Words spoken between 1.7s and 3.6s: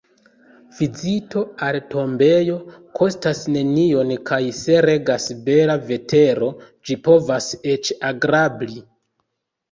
tombejo kostas